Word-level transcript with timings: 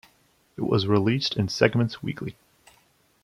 It 0.57 0.61
was 0.61 0.87
released 0.87 1.37
in 1.37 1.47
segments 1.47 2.01
weekly. 2.01 2.35